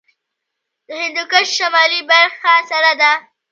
د 0.87 0.89
هندوکش 1.01 1.47
شمالي 1.57 2.01
برخه 2.11 2.53
سړه 2.69 2.93
ده 3.01 3.11